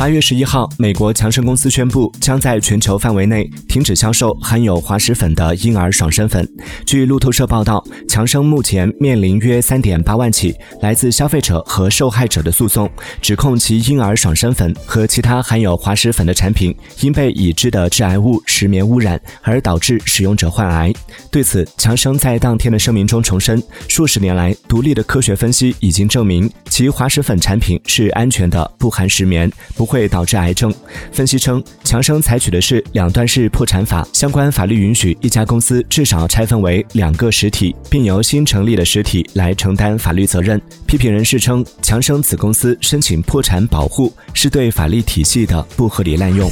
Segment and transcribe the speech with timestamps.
[0.00, 6.48] 八月十一号，美国强生公司宣布将在全球范围内停止销售含有滑石粉的婴儿爽身粉。
[6.86, 12.90] 据路透社报道，强生目前面临约三点八万起来自消费者和受害者的诉讼，
[13.20, 20.90] 指控其婴儿爽身粉和其他含有滑石粉的产品因被已知的致癌物石棉污染而导致使用者患癌。
[21.30, 29.89] 对此，强生在当天的声明中重申，数十年来独立的科学分析已经证明其滑石粉产品是安全的，不含石棉，不。
[29.90, 30.72] 会导致癌症。
[31.10, 40.60] 分析称，强生采取的是两段式破产法，相关法律允许一家公司至少拆分为两个实体，并由新成立的实体来承担法律责任。
[40.86, 46.48] 批评人士称，强生子公司申请破产保护是对法律体系的不合理滥用。